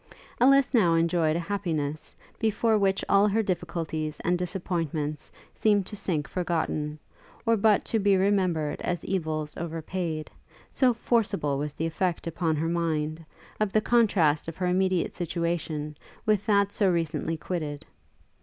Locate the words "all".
3.07-3.29